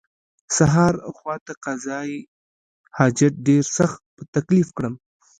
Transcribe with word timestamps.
سهار 0.57 0.93
خواته 1.17 1.53
قضای 1.65 2.11
حاجت 2.97 3.33
ډېر 3.47 3.63
سخت 3.77 4.01
په 4.15 4.23
تکلیف 4.35 4.67
کړم. 4.77 4.93